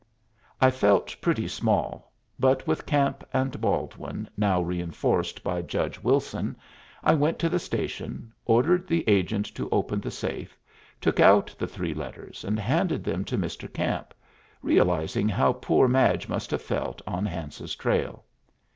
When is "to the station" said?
7.37-8.33